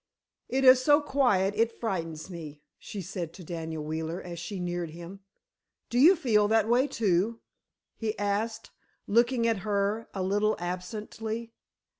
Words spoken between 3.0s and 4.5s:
said to Daniel Wheeler, as